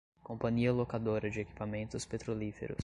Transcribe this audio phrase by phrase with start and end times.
[0.23, 2.79] Companhia Locadora de Equipamentos Petrolíferos